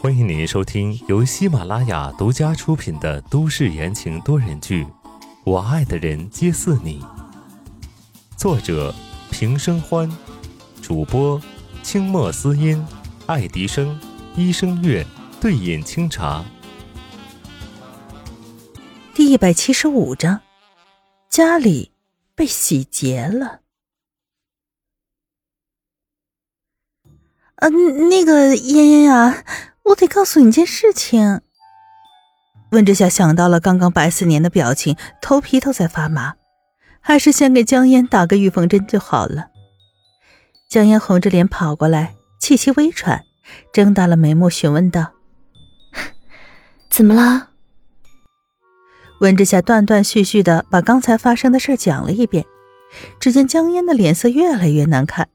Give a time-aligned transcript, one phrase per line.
[0.00, 4.84] 欢迎您收听由喜马拉雅独家出品的都市言情多人剧
[5.44, 7.00] 《我爱的人皆似你》，
[8.36, 8.92] 作者
[9.30, 10.10] 平生欢，
[10.82, 11.40] 主播
[11.82, 12.84] 清墨思音、
[13.26, 13.96] 爱迪生、
[14.34, 15.06] 一生月、
[15.40, 16.44] 对饮清茶。
[19.14, 20.40] 第一百七十五章，
[21.30, 21.92] 家里
[22.34, 23.63] 被洗劫了。
[27.64, 29.42] 呃，那个嫣嫣呀。
[29.84, 31.40] 我得告诉你件事情。
[32.72, 36.34] 温之夏想到了刚刚白思年的表情，头皮都在发麻，
[37.00, 39.46] 还是先给江烟打个预防针就好了。
[40.68, 43.22] 江烟红着脸跑过来，气息微喘，
[43.72, 45.12] 睁大了眉目询问道
[46.90, 47.48] ：“怎么了？”
[49.20, 52.44] 温之夏断断续续的把刚才发生的事讲了一遍，
[53.18, 55.28] 只见江烟的脸色越来越难看。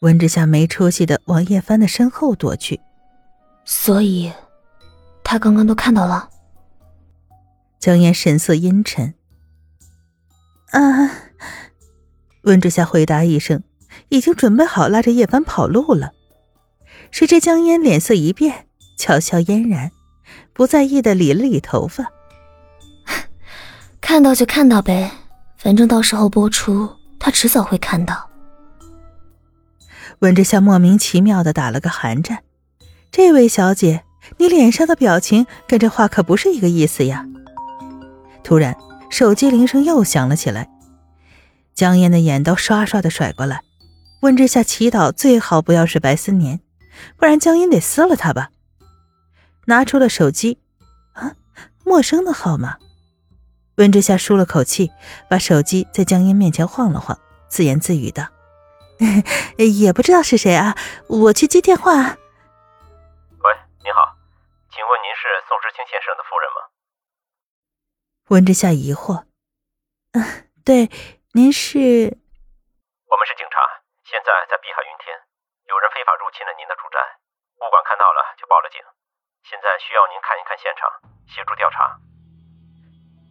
[0.00, 2.80] 温之夏没出息的往叶帆的身后躲去。
[3.64, 4.32] 所以，
[5.22, 6.28] 他刚刚都看到了。
[7.78, 9.14] 江烟神色阴沉。
[10.70, 11.10] 啊，
[12.42, 13.62] 温之夏回答一声，
[14.08, 16.12] 已经准备好拉着叶帆跑路了。
[17.10, 19.90] 谁知江烟脸色一变，巧笑嫣然，
[20.54, 22.06] 不在意的理了理头发。
[24.00, 25.10] 看到就看到呗，
[25.58, 28.29] 反正到时候播出，他迟早会看到。
[30.20, 32.42] 温之夏莫名其妙的打了个寒战。
[33.10, 34.04] 这位小姐，
[34.36, 37.26] 你脸上的表情跟这话可不是一个意思呀！
[38.44, 38.76] 突然，
[39.10, 40.68] 手机铃声又响了起来，
[41.74, 43.62] 江烟的眼都刷刷的甩过来。
[44.20, 46.60] 温之夏祈祷最好不要是白思年，
[47.16, 48.50] 不然江烟得撕了他吧。
[49.64, 50.58] 拿出了手机，
[51.14, 51.32] 啊，
[51.84, 52.76] 陌生的号码。
[53.76, 54.90] 温之夏舒了口气，
[55.30, 57.18] 把手机在江烟面前晃了晃，
[57.48, 58.26] 自言自语道
[59.56, 60.76] ：“也不知道是谁啊，
[61.08, 61.92] 我去接电话。”
[63.40, 63.48] 喂
[63.82, 64.14] 你好，
[64.70, 66.68] 请问您是宋之清先生的夫人吗？
[68.28, 69.24] 温之夏疑惑。
[70.12, 70.22] 嗯，
[70.64, 70.90] 对，
[71.32, 71.78] 您是？
[73.08, 75.16] 我们是警察，现在在碧海云天，
[75.66, 77.00] 有人非法入侵了您的住宅，
[77.58, 78.78] 物管看到了就报了警，
[79.48, 80.86] 现在需要您看一看现场，
[81.26, 81.98] 协助调查。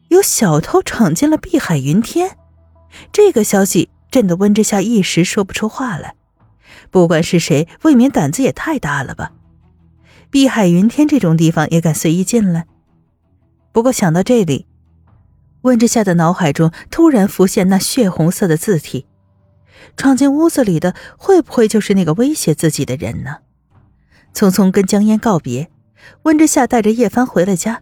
[0.09, 2.35] 有小偷闯进了碧海云天，
[3.13, 6.16] 这个消息震得温之夏一时说不出话来。
[6.92, 9.31] 不管是谁，未免胆子也太大了吧！
[10.30, 12.66] 碧海云天这种地方也敢随意进来？
[13.72, 14.68] 不过想到这里，
[15.62, 19.06] 温之夏的脑海中突然浮现那血红色的字体，
[19.97, 23.38] 闯进屋子里的会不会就是那个威胁自己的人呢？
[24.34, 25.70] 匆匆跟江烟告别，
[26.24, 27.81] 温之夏带着叶帆回了家。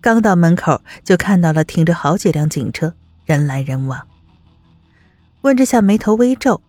[0.00, 2.94] 刚到门口，就看到了停着好几辆警车，
[3.24, 4.08] 人来人往。
[5.42, 6.62] 温之夏眉头微皱，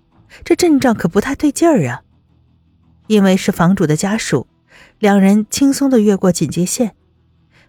[0.44, 2.02] 这阵仗可不太对劲儿啊！
[3.08, 4.48] 因为是房主的家属。
[4.98, 6.96] 两人轻松的越过警戒线，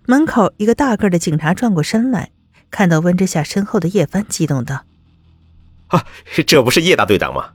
[0.06, 2.30] 门口一个大个的警察转过身来，
[2.70, 4.84] 看到温之夏身后的叶帆，激动道
[5.88, 6.06] ：“啊，
[6.46, 7.52] 这不是叶大队长吗？”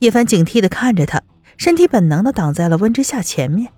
[0.00, 1.22] 叶帆警惕的看着他，
[1.56, 3.72] 身体本能的挡在了温之夏前面，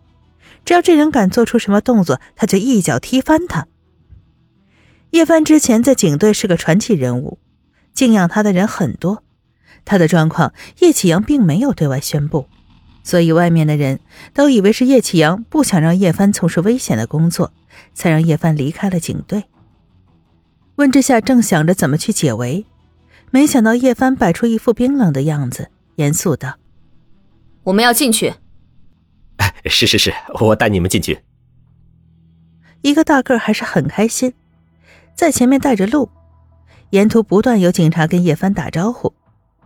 [0.65, 3.66] 只要这人敢做出什么动作，他就一脚踢翻他。
[5.11, 7.38] 叶帆之前在警队是个传奇人物，
[7.94, 9.22] 敬仰他的人很多，
[9.84, 12.47] 他的状况叶启阳并没有对外宣布。
[13.03, 14.00] 所以，外面的人
[14.32, 17.53] 都以为是叶启阳不想让叶帆从事危险的工作，
[17.93, 19.44] 才让叶帆离开了警队。
[20.77, 22.65] 温之夏正想着怎么去解围，
[23.31, 26.56] 没想到叶帆摆出一副冰冷的样子，严肃道
[27.65, 28.32] ：“我们要进去。
[29.66, 31.21] ”“是是是，我带你们进去。”
[32.81, 34.32] 一个大个还是很开心，
[35.15, 36.09] 在前面带着路，
[36.94, 39.12] 沿途不断有警察跟叶帆打招呼，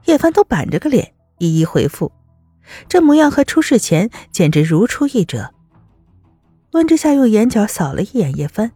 [0.07, 2.11] 叶帆都板着个脸一一回复。
[2.89, 5.53] 这模样和出事前简直如出一辙。
[6.73, 8.73] 温之夏用眼角扫了一眼叶帆，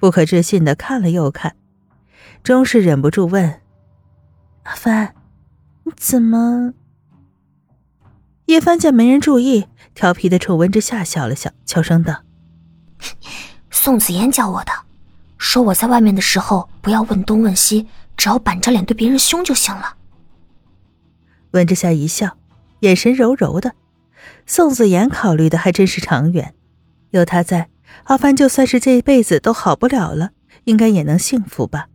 [0.00, 1.54] 不可置信的看了又看，
[2.42, 3.60] 终是忍不住问
[4.64, 5.14] ：“阿帆，
[5.84, 6.74] 你怎么？”
[8.46, 12.24] 叶帆见没人注意，调皮的冲温之夏笑了笑，悄声道
[13.70, 14.72] ：“宋子妍教我的，
[15.42, 19.96] 说我在外面的时候不要问东问西，只要板着脸对别人凶就行了。”
[21.50, 22.38] 温之夏一笑。
[22.82, 23.74] 眼神柔柔的，
[24.44, 26.52] 宋子妍考虑的还真是长远。
[27.10, 27.68] 有他在，
[28.04, 30.30] 阿帆就算是这一辈子都好不了了，
[30.64, 31.86] 应该也能幸福吧。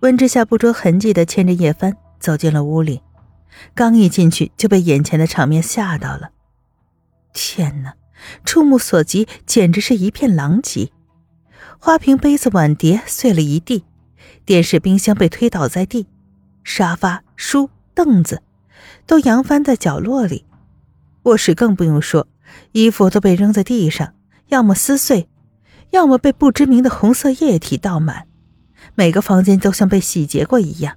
[0.00, 3.00] 温之夏不着痕迹的牵着叶帆走进了屋里，
[3.76, 6.30] 刚一进去就被眼前的场面吓到了。
[7.32, 7.94] 天哪，
[8.44, 10.90] 触目所及简直是一片狼藉，
[11.84, 13.84] 花瓶、杯子、碗碟碎了一地，
[14.44, 16.06] 电视、冰箱被推倒在地，
[16.62, 18.40] 沙发、书、凳子。
[19.04, 20.44] 都扬翻在角落里，
[21.24, 22.28] 卧室更不用说，
[22.70, 24.14] 衣服都被扔在地上，
[24.46, 25.28] 要么撕碎，
[25.90, 28.28] 要么被不知名的红色液体倒满，
[28.94, 30.96] 每个房间都像被洗劫过一样。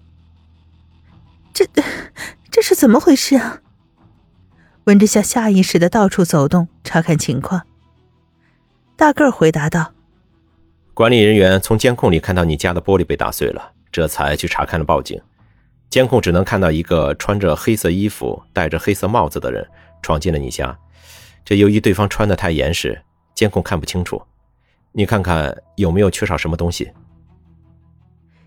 [1.51, 1.67] 这，
[2.51, 3.61] 这是怎么回事啊？
[4.83, 7.63] 温之夏下意识的到处走动，查看情况。
[8.95, 9.93] 大个儿回答道
[10.95, 15.21] ：“管理人员从监控里看到你家的玻璃被打碎了，这才去查看了报警。
[15.89, 19.67] 监控只能看到一个穿着黑色衣服、戴着黑色帽子的人
[20.01, 20.73] 闯进了你家。
[21.43, 22.97] 这由于对方穿的太严实，
[23.33, 24.21] 监控看不清楚。
[24.93, 26.93] 你看看有没有缺少什么东西？”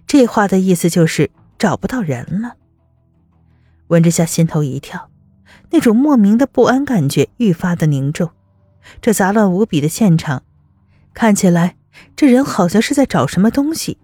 [0.09, 2.55] 这话的意思就是找不到人了。
[3.89, 5.11] 温之夏心头一跳。
[5.71, 8.31] 那种莫名的不安感觉愈发的凝重，
[9.03, 10.43] 这杂乱无比的现场，
[11.13, 11.77] 看起来
[12.17, 13.99] 这人好像是在找什么东西，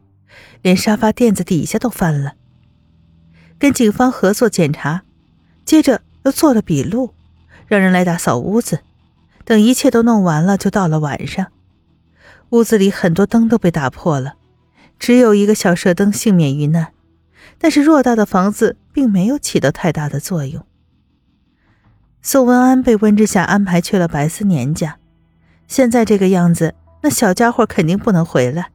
[0.63, 2.35] 连沙发垫子底下都翻了。
[3.59, 5.03] 跟警方合作检查，
[5.65, 7.15] 接着又做了笔录，
[7.67, 8.81] 让人来打扫屋子。
[9.45, 11.49] 等一切都弄完了，就到了晚上，
[12.51, 14.37] 屋子里很多灯都被打破了，
[14.99, 16.93] 只有一个小射灯幸免于难，
[17.59, 20.65] 但是偌大的房子并没有起到太大的作用。
[22.23, 24.97] 宋文安被温之夏安排去了白思年家，
[25.69, 28.71] 现在这个样子，那小家伙肯定不能回来。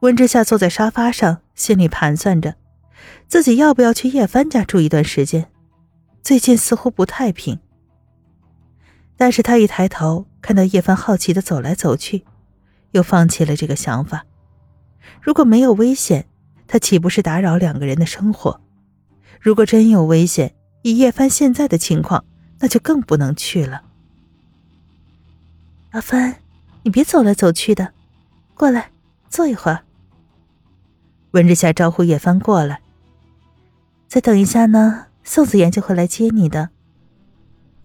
[0.00, 2.56] 温之夏坐在沙发上，心里盘算着，
[3.28, 5.48] 自己要不要去叶帆家住一段时间。
[6.20, 7.60] 最近似乎不太平。
[9.16, 12.24] 但是他一抬头看到叶帆好奇的走来走去，
[12.90, 14.26] 又放弃了这个想法。
[15.20, 16.26] 如果没有危险，
[16.66, 18.60] 他岂不是打扰两个人的生活？
[19.40, 22.24] 如果真有危险，以叶帆现在的情况，
[22.58, 23.84] 那就更不能去了。
[25.92, 26.41] 阿帆，
[26.82, 27.92] 你别走来走去的，
[28.54, 28.90] 过来
[29.28, 29.84] 坐一会儿。
[31.32, 32.80] 温之夏招呼叶帆过来。
[34.08, 36.70] 再等一下呢，宋子妍就会来接你的。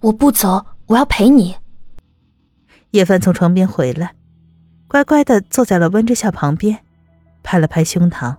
[0.02, 1.56] 我不走，我要陪你。
[2.92, 4.16] 叶帆从床边回来，
[4.88, 6.80] 乖乖的坐在了温之夏旁边，
[7.44, 8.38] 拍了拍胸膛：“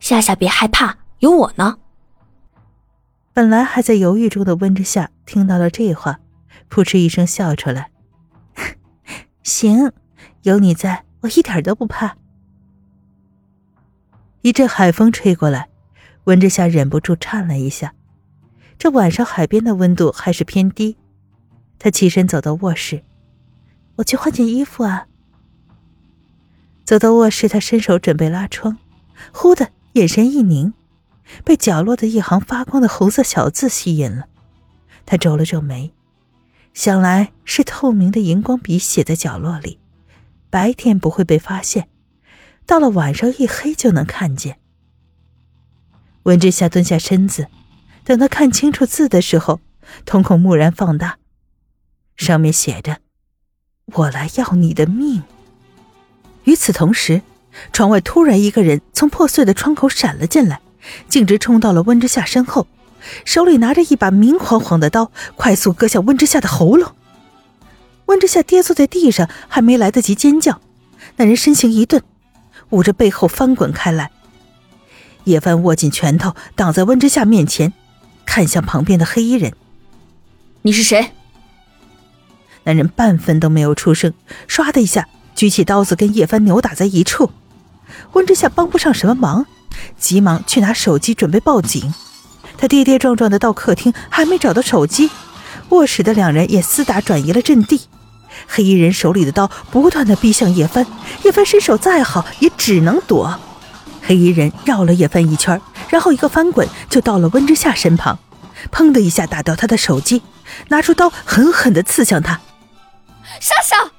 [0.00, 1.78] 夏夏别害怕，有我呢。”
[3.32, 6.20] 本来还在犹豫中的温之夏听到了这话，
[6.68, 7.91] 扑哧一声笑出来。
[9.42, 9.92] 行，
[10.42, 12.16] 有你在，我一点都不怕。
[14.42, 15.68] 一阵海风吹过来，
[16.24, 17.94] 温之夏忍不住颤了一下。
[18.78, 20.96] 这晚上海边的温度还是偏低，
[21.78, 23.04] 他起身走到卧室，
[23.96, 25.06] 我去换件衣服啊。
[26.84, 28.78] 走到卧室，他伸手准备拉窗，
[29.32, 30.74] 忽的眼神一凝。
[31.44, 34.26] 被角落的一行发光的红色小字吸引了，
[35.06, 35.94] 他皱了皱眉，
[36.74, 39.78] 想来是透明的荧光笔写在角落里，
[40.50, 41.88] 白天不会被发现，
[42.66, 44.58] 到了晚上一黑就能看见。
[46.24, 47.48] 温之夏蹲下身子，
[48.04, 49.60] 等他看清楚字的时候，
[50.04, 51.18] 瞳孔蓦然放大，
[52.16, 52.98] 上面写着
[53.94, 55.22] ：“我来要你的命。”
[56.44, 57.22] 与此同时，
[57.72, 60.60] 窗外突然一个人从破碎的窗口闪了进来。
[61.08, 62.66] 径直冲到了温之夏身后，
[63.24, 66.92] 手里拿着一把明晃晃的刀，快速割向温之夏的喉咙。
[68.06, 70.60] 温之夏跌坐在地上，还没来得及尖叫，
[71.16, 72.02] 那人身形一顿，
[72.70, 74.10] 捂着背后翻滚开来。
[75.24, 77.72] 叶帆握紧拳头挡在温之夏面前，
[78.26, 79.52] 看向旁边的黑衣人
[80.62, 81.12] ：“你是谁？”
[82.64, 84.12] 男人半分都没有出声，
[84.48, 87.30] 唰的一下举起刀子跟叶帆扭打在一处。
[88.12, 89.46] 温之夏帮不上什么忙。
[89.98, 91.92] 急忙去拿手机准备报警，
[92.62, 95.10] 他跌跌撞撞的到客厅，还没找到手机，
[95.70, 97.88] 卧室的两人也厮打转移了阵地。
[98.46, 100.86] 黑衣人手里的刀不断的逼向叶帆，
[101.24, 103.36] 叶帆身手再好也只能躲。
[104.00, 108.16] 黑衣人绕了叶帆一圈，然后一个翻滚就到了温之夏身旁，
[108.70, 110.22] 砰的一下打掉他的手机，
[110.68, 112.40] 拿出刀狠狠的刺向他。
[113.40, 113.90] 杀手，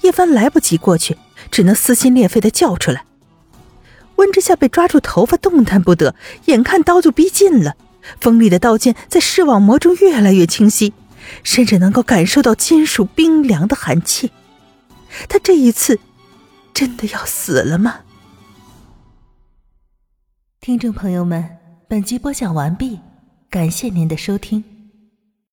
[0.00, 1.16] 叶帆来不及过去，
[1.52, 3.04] 只能撕心裂肺的叫出来。
[4.18, 6.14] 温之夏被抓住头发，动弹不得。
[6.44, 7.74] 眼看刀就逼近了，
[8.20, 10.92] 锋利的刀尖在视网膜中越来越清晰，
[11.42, 14.30] 甚至能够感受到金属冰凉的寒气。
[15.28, 15.98] 他这一次
[16.74, 18.00] 真的要死了吗？
[20.60, 21.56] 听众朋友们，
[21.88, 23.00] 本集播讲完毕，
[23.48, 24.77] 感谢您的收听。